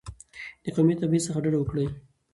د 0.63 0.65
قومي 0.75 0.93
تبعیض 1.01 1.23
څخه 1.27 1.39
ډډه 1.43 1.57
وکړئ. 1.59 1.85